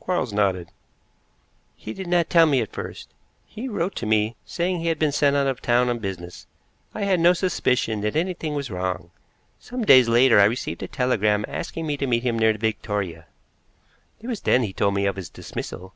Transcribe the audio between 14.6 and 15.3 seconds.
he told me of his